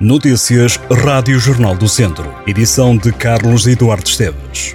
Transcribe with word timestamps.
Notícias 0.00 0.80
Rádio 1.04 1.38
Jornal 1.38 1.76
do 1.76 1.86
Centro. 1.86 2.34
Edição 2.46 2.96
de 2.96 3.12
Carlos 3.12 3.66
Eduardo 3.66 4.08
Esteves. 4.08 4.74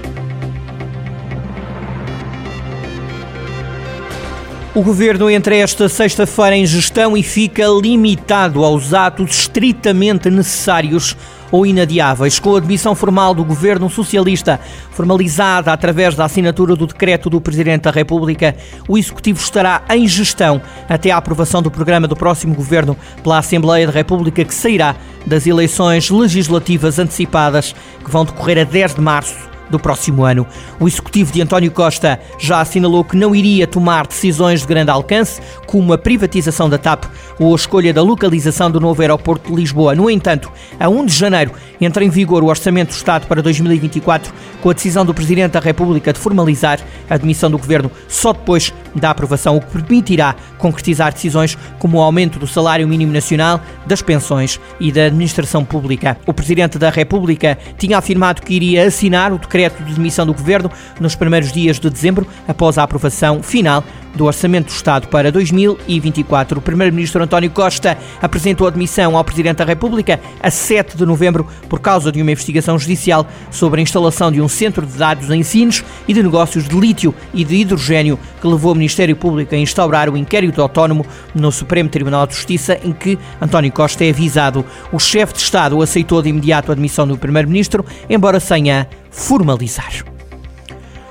O 4.76 4.84
governo 4.84 5.28
entra 5.28 5.56
esta 5.56 5.90
sexta-feira 5.90 6.56
em 6.56 6.64
gestão 6.68 7.18
e 7.18 7.24
fica 7.24 7.64
limitado 7.66 8.64
aos 8.64 8.94
atos 8.94 9.32
estritamente 9.32 10.30
necessários 10.30 11.18
ou 11.56 11.66
inadiáveis, 11.66 12.38
com 12.38 12.54
a 12.54 12.58
admissão 12.58 12.94
formal 12.94 13.34
do 13.34 13.46
governo 13.46 13.90
socialista, 13.90 14.60
formalizada 14.92 15.72
através 15.72 16.14
da 16.14 16.26
assinatura 16.26 16.76
do 16.76 16.86
decreto 16.86 17.30
do 17.30 17.40
Presidente 17.40 17.84
da 17.84 17.92
República, 17.92 18.58
o 18.90 18.98
Executivo 18.98 19.40
estará 19.40 19.82
em 19.90 20.06
gestão 20.06 20.62
até 20.90 21.12
a 21.12 21.18
aprovação 21.18 21.62
do 21.62 21.72
programa 21.72 22.10
do 22.10 22.16
próximo 22.16 22.54
governo 22.54 22.98
pela 23.24 23.38
Assembleia 23.38 23.88
da 23.88 23.94
República, 23.94 24.44
que 24.44 24.54
sairá 24.54 24.98
das 25.26 25.48
eleições 25.48 26.10
legislativas 26.10 27.00
antecipadas 27.00 27.74
que 28.04 28.12
vão 28.12 28.26
decorrer 28.26 28.60
a 28.60 28.64
10 28.66 28.96
de 28.96 29.02
março 29.02 29.55
do 29.70 29.80
próximo 29.80 30.24
ano. 30.24 30.46
O 30.80 30.88
executivo 30.88 31.32
de 31.32 31.42
António 31.42 31.72
Costa 31.72 32.20
já 32.40 32.62
assinalou 32.62 33.04
que 33.04 33.18
não 33.18 33.36
iria 33.36 33.68
tomar 33.68 34.08
decisões 34.08 34.62
de 34.62 34.68
grande 34.68 34.92
alcance, 34.92 35.42
como 35.66 35.94
a 35.94 35.98
privatização 35.98 36.70
da 36.70 36.78
TAP 36.78 37.06
ou 37.40 37.54
a 37.54 37.56
escolha 37.56 37.94
da 37.94 38.02
localização 38.02 38.70
do 38.70 38.80
novo 38.80 39.02
aeroporto 39.02 39.50
de 39.50 39.56
Lisboa. 39.56 39.96
No 39.96 40.10
entanto, 40.10 40.52
a 40.80 40.90
1 40.90 41.06
de 41.06 41.14
janeiro 41.14 41.52
entra 41.80 42.04
em 42.04 42.10
vigor 42.10 42.44
o 42.44 42.48
Orçamento 42.48 42.90
do 42.90 42.96
Estado 42.96 43.28
para 43.28 43.42
2024, 43.42 44.34
com 44.66 44.72
a 44.72 44.74
decisão 44.74 45.06
do 45.06 45.14
Presidente 45.14 45.52
da 45.52 45.60
República 45.60 46.12
de 46.12 46.18
formalizar 46.18 46.80
a 47.08 47.14
admissão 47.14 47.52
do 47.52 47.58
Governo 47.60 47.92
só 48.08 48.34
depois 48.34 48.74
da 48.96 49.12
aprovação, 49.12 49.58
o 49.58 49.62
que 49.62 49.68
permitirá 49.68 50.36
concretizar 50.58 51.14
decisões 51.14 51.56
como 51.78 52.00
o 52.00 52.02
aumento 52.02 52.40
do 52.40 52.48
salário 52.48 52.88
mínimo 52.88 53.14
nacional, 53.14 53.62
das 53.86 54.02
pensões 54.02 54.60
e 54.80 54.92
da 54.92 55.06
administração 55.06 55.64
pública. 55.64 56.18
O 56.26 56.34
Presidente 56.34 56.80
da 56.80 56.90
República 56.90 57.60
tinha 57.78 58.00
afirmado 58.00 58.42
que 58.42 58.56
iria 58.56 58.88
assinar 58.88 59.32
o 59.32 59.38
decreto 59.38 59.84
de 59.84 59.94
demissão 59.94 60.26
do 60.26 60.34
Governo 60.34 60.72
nos 61.00 61.14
primeiros 61.14 61.52
dias 61.52 61.80
de 61.80 61.88
dezembro, 61.88 62.26
após 62.48 62.80
a 62.80 62.84
aprovação 62.84 63.44
final 63.44 63.84
do 64.16 64.26
Orçamento 64.26 64.68
do 64.68 64.72
Estado 64.72 65.08
para 65.10 65.32
2024. 65.32 66.58
O 66.58 66.62
Primeiro-Ministro 66.62 67.22
António 67.22 67.52
Costa 67.52 67.98
apresentou 68.22 68.66
a 68.66 68.70
demissão 68.70 69.16
ao 69.18 69.24
Presidente 69.24 69.58
da 69.58 69.66
República 69.66 70.20
a 70.42 70.50
7 70.50 70.98
de 70.98 71.06
novembro 71.06 71.46
por 71.70 71.80
causa 71.80 72.12
de 72.12 72.22
uma 72.22 72.32
investigação 72.32 72.80
judicial 72.80 73.28
sobre 73.52 73.82
a 73.82 73.84
instalação 73.84 74.32
de 74.32 74.42
um 74.42 74.48
centro 74.56 74.86
de 74.86 74.98
dados 74.98 75.30
em 75.30 75.44
Sines 75.44 75.84
e 76.08 76.14
de 76.14 76.24
negócios 76.24 76.68
de 76.68 76.76
lítio 76.80 77.14
e 77.34 77.44
de 77.44 77.56
hidrogênio 77.56 78.18
que 78.42 78.48
levou 78.48 78.72
o 78.72 78.76
Ministério 78.76 79.16
Público 79.16 79.54
a 79.54 79.58
instaurar 79.58 80.10
o 80.10 80.18
inquérito 80.18 80.62
autónomo 80.62 81.06
no 81.34 81.52
Supremo 81.52 81.90
Tribunal 81.90 82.26
de 82.26 82.36
Justiça 82.36 82.80
em 82.84 82.92
que 82.92 83.20
António 83.42 83.72
Costa 83.72 84.04
é 84.04 84.10
avisado. 84.10 84.66
O 84.92 85.00
chefe 85.00 85.34
de 85.34 85.40
Estado 85.40 85.82
aceitou 85.82 86.22
de 86.22 86.30
imediato 86.30 86.72
a 86.72 86.74
admissão 86.74 87.08
do 87.08 87.18
Primeiro-Ministro, 87.18 87.86
embora 88.10 88.40
sem 88.40 88.72
a 88.72 88.88
formalizar. 89.12 90.06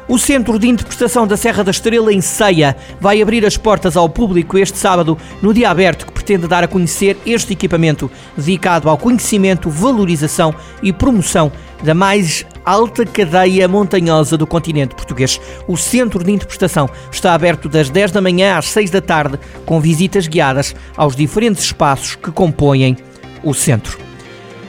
O 0.06 0.18
Centro 0.18 0.58
de 0.58 0.68
Interpretação 0.68 1.26
da 1.26 1.34
Serra 1.34 1.64
da 1.64 1.70
Estrela, 1.70 2.12
em 2.12 2.20
Ceia, 2.20 2.76
vai 3.00 3.22
abrir 3.22 3.44
as 3.46 3.56
portas 3.56 3.96
ao 3.96 4.06
público 4.06 4.58
este 4.58 4.76
sábado, 4.76 5.16
no 5.40 5.54
dia 5.54 5.70
aberto 5.70 6.04
que 6.04 6.12
pretende 6.12 6.46
dar 6.46 6.62
a 6.62 6.68
conhecer 6.68 7.16
este 7.24 7.54
equipamento 7.54 8.10
dedicado 8.36 8.90
ao 8.90 8.98
conhecimento, 8.98 9.70
valorização 9.70 10.54
e 10.82 10.92
promoção 10.92 11.50
da 11.82 11.94
mais 11.94 12.44
alta 12.64 13.04
cadeia 13.04 13.68
montanhosa 13.68 14.36
do 14.36 14.46
continente 14.46 14.94
português. 14.94 15.40
O 15.68 15.76
Centro 15.76 16.24
de 16.24 16.32
Interpretação 16.32 16.88
está 17.12 17.34
aberto 17.34 17.68
das 17.68 17.90
10 17.90 18.12
da 18.12 18.20
manhã 18.20 18.56
às 18.56 18.66
6 18.66 18.90
da 18.90 19.00
tarde, 19.00 19.38
com 19.66 19.80
visitas 19.80 20.26
guiadas 20.26 20.74
aos 20.96 21.14
diferentes 21.14 21.64
espaços 21.64 22.16
que 22.16 22.30
compõem 22.30 22.96
o 23.42 23.52
centro. 23.52 23.98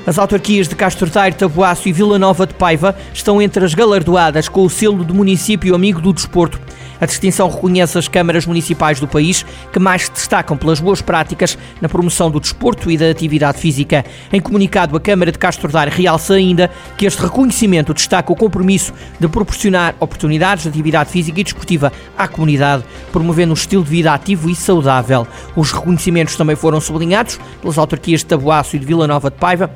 As 0.06 0.20
autarquias 0.20 0.68
de 0.68 0.76
Castro 0.76 1.10
Daire, 1.10 1.36
Taboaço 1.36 1.90
e 1.90 1.92
Vila 1.92 2.20
Nova 2.20 2.46
de 2.46 2.54
Paiva 2.54 2.96
estão 3.12 3.42
entre 3.42 3.66
as 3.66 3.74
galardoadas 3.74 4.48
com 4.48 4.64
o 4.64 4.70
selo 4.70 5.04
de 5.04 5.12
município 5.12 5.74
amigo 5.74 6.00
do 6.00 6.14
desporto. 6.14 6.60
A 7.06 7.08
distinção 7.08 7.48
reconhece 7.48 8.00
as 8.00 8.08
câmaras 8.08 8.48
municipais 8.48 9.00
do 9.00 9.08
país 9.08 9.46
que 9.72 9.78
mais 9.78 10.06
se 10.06 10.12
destacam 10.12 10.58
pelas 10.58 10.80
boas 10.80 11.04
práticas 11.04 11.56
na 11.80 11.88
promoção 11.88 12.32
do 12.32 12.40
desporto 12.40 12.90
e 12.90 12.98
da 12.98 13.12
atividade 13.12 13.60
física. 13.60 14.04
Em 14.34 14.42
comunicado, 14.42 14.98
a 14.98 15.00
Câmara 15.00 15.32
de 15.32 15.38
Castro 15.38 15.70
realça 15.92 16.34
ainda 16.34 16.72
que 16.98 17.06
este 17.06 17.22
reconhecimento 17.22 17.94
destaca 17.94 18.34
o 18.34 18.36
compromisso 18.36 18.92
de 19.20 19.28
proporcionar 19.28 19.94
oportunidades 20.00 20.64
de 20.64 20.70
atividade 20.70 21.12
física 21.12 21.40
e 21.40 21.44
desportiva 21.44 21.94
à 22.18 22.28
comunidade, 22.28 22.84
promovendo 23.12 23.52
um 23.52 23.54
estilo 23.54 23.84
de 23.84 23.92
vida 23.92 24.12
ativo 24.12 24.50
e 24.50 24.56
saudável. 24.56 25.28
Os 25.56 25.72
reconhecimentos 25.72 26.36
também 26.36 26.56
foram 26.56 26.82
sublinhados 26.82 27.40
pelas 27.62 27.78
autarquias 27.78 28.22
de 28.22 28.26
Taboaço 28.26 28.78
e 28.78 28.80
de 28.80 28.86
Vila 28.88 29.06
Nova 29.06 29.30
de 29.30 29.38
Paiva, 29.38 29.70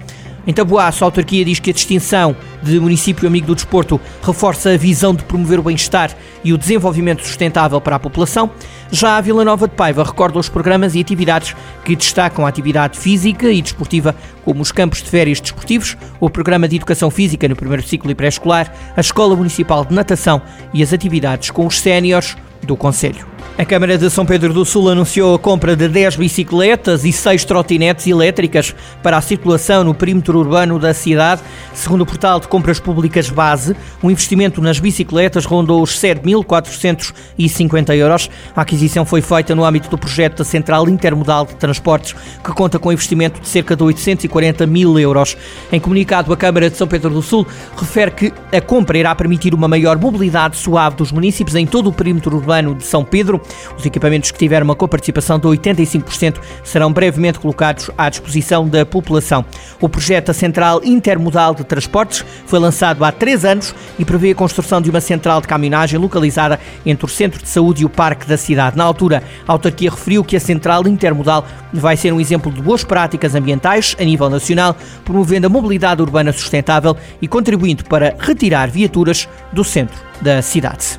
em 0.47 0.53
Taboaço, 0.53 1.03
a 1.03 1.07
autarquia 1.07 1.43
diz 1.45 1.59
que 1.59 1.69
a 1.69 1.73
distinção 1.73 2.35
de 2.63 2.79
município 2.79 3.27
amigo 3.27 3.47
do 3.47 3.55
desporto 3.55 3.99
reforça 4.23 4.71
a 4.71 4.77
visão 4.77 5.13
de 5.13 5.23
promover 5.23 5.59
o 5.59 5.63
bem-estar 5.63 6.15
e 6.43 6.53
o 6.53 6.57
desenvolvimento 6.57 7.25
sustentável 7.25 7.79
para 7.79 7.97
a 7.97 7.99
população. 7.99 8.49
Já 8.91 9.17
a 9.17 9.21
Vila 9.21 9.45
Nova 9.45 9.67
de 9.67 9.75
Paiva 9.75 10.03
recorda 10.03 10.39
os 10.39 10.49
programas 10.49 10.95
e 10.95 10.99
atividades 10.99 11.55
que 11.83 11.95
destacam 11.95 12.45
a 12.45 12.49
atividade 12.49 12.97
física 12.97 13.51
e 13.51 13.61
desportiva, 13.61 14.15
como 14.43 14.61
os 14.61 14.71
campos 14.71 15.03
de 15.03 15.09
férias 15.09 15.39
desportivos, 15.39 15.95
o 16.19 16.29
programa 16.29 16.67
de 16.67 16.77
educação 16.77 17.11
física 17.11 17.47
no 17.47 17.55
primeiro 17.55 17.83
ciclo 17.83 18.09
e 18.09 18.15
pré-escolar, 18.15 18.73
a 18.95 19.01
Escola 19.01 19.35
Municipal 19.35 19.85
de 19.85 19.93
Natação 19.93 20.41
e 20.73 20.81
as 20.81 20.93
atividades 20.93 21.51
com 21.51 21.65
os 21.67 21.79
séniores 21.79 22.35
do 22.63 22.75
Conselho. 22.75 23.38
A 23.59 23.65
Câmara 23.65 23.97
de 23.97 24.09
São 24.09 24.25
Pedro 24.25 24.53
do 24.53 24.63
Sul 24.63 24.87
anunciou 24.87 25.35
a 25.35 25.37
compra 25.37 25.75
de 25.75 25.89
10 25.89 26.15
bicicletas 26.15 27.03
e 27.03 27.11
6 27.11 27.43
trotinetes 27.43 28.07
elétricas 28.07 28.73
para 29.03 29.17
a 29.17 29.21
circulação 29.21 29.83
no 29.83 29.93
perímetro 29.93 30.39
urbano 30.39 30.79
da 30.79 30.93
cidade. 30.93 31.41
Segundo 31.73 32.03
o 32.03 32.05
portal 32.05 32.39
de 32.39 32.47
compras 32.47 32.79
públicas 32.79 33.29
Base, 33.29 33.75
o 34.01 34.09
investimento 34.09 34.61
nas 34.61 34.79
bicicletas 34.79 35.43
rondou 35.43 35.83
os 35.83 35.91
7.450 35.99 37.97
euros. 37.97 38.29
A 38.55 38.61
aquisição 38.61 39.05
foi 39.05 39.21
feita 39.21 39.53
no 39.53 39.65
âmbito 39.65 39.89
do 39.89 39.97
projeto 39.97 40.37
da 40.37 40.45
Central 40.45 40.87
Intermodal 40.87 41.45
de 41.45 41.55
Transportes, 41.55 42.15
que 42.41 42.53
conta 42.53 42.79
com 42.79 42.93
investimento 42.93 43.41
de 43.41 43.47
cerca 43.49 43.75
de 43.75 43.83
840 43.83 44.65
mil 44.67 44.97
euros. 44.97 45.35
Em 45.69 45.81
comunicado, 45.81 46.31
a 46.31 46.37
Câmara 46.37 46.69
de 46.69 46.77
São 46.77 46.87
Pedro 46.87 47.09
do 47.09 47.21
Sul 47.21 47.45
refere 47.75 48.11
que 48.11 48.33
a 48.53 48.61
compra 48.61 48.97
irá 48.97 49.13
permitir 49.13 49.53
uma 49.53 49.67
maior 49.67 49.99
mobilidade 49.99 50.55
suave 50.55 50.95
dos 50.95 51.11
municípios 51.11 51.57
em 51.57 51.67
todo 51.67 51.89
o 51.89 51.93
perímetro 51.93 52.37
urbano 52.37 52.73
de 52.73 52.85
São 52.85 53.03
Pedro. 53.03 53.41
Os 53.77 53.85
equipamentos 53.85 54.31
que 54.31 54.37
tiveram 54.37 54.65
uma 54.65 54.75
coparticipação 54.75 55.39
de 55.39 55.47
85% 55.47 56.37
serão 56.63 56.91
brevemente 56.91 57.39
colocados 57.39 57.89
à 57.97 58.09
disposição 58.09 58.67
da 58.67 58.85
população. 58.85 59.45
O 59.79 59.87
projeto 59.87 60.27
da 60.27 60.33
Central 60.33 60.81
Intermodal 60.83 61.53
de 61.53 61.63
Transportes 61.63 62.25
foi 62.45 62.59
lançado 62.59 63.03
há 63.03 63.11
três 63.11 63.45
anos 63.45 63.73
e 63.97 64.05
prevê 64.05 64.31
a 64.31 64.35
construção 64.35 64.81
de 64.81 64.89
uma 64.89 65.01
central 65.01 65.41
de 65.41 65.47
caminhagem 65.47 65.99
localizada 65.99 66.59
entre 66.85 67.05
o 67.05 67.09
Centro 67.09 67.41
de 67.41 67.49
Saúde 67.49 67.83
e 67.83 67.85
o 67.85 67.89
Parque 67.89 68.27
da 68.27 68.37
cidade. 68.37 68.77
Na 68.77 68.83
altura, 68.83 69.23
a 69.47 69.51
autarquia 69.51 69.89
referiu 69.89 70.23
que 70.23 70.35
a 70.35 70.39
Central 70.39 70.87
Intermodal 70.87 71.45
vai 71.73 71.95
ser 71.95 72.13
um 72.13 72.19
exemplo 72.19 72.51
de 72.51 72.61
boas 72.61 72.83
práticas 72.83 73.35
ambientais 73.35 73.95
a 73.99 74.03
nível 74.03 74.29
nacional, 74.29 74.75
promovendo 75.05 75.47
a 75.47 75.49
mobilidade 75.49 76.01
urbana 76.01 76.31
sustentável 76.31 76.95
e 77.21 77.27
contribuindo 77.27 77.83
para 77.85 78.15
retirar 78.19 78.69
viaturas 78.69 79.27
do 79.51 79.63
centro 79.63 79.97
da 80.21 80.41
cidade. 80.41 80.98